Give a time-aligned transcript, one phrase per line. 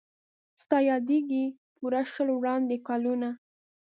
[0.63, 1.43] ستا یادیږي
[1.77, 3.29] پوره شل وړاندي کلونه